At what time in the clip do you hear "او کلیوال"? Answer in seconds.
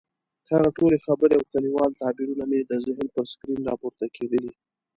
1.39-1.91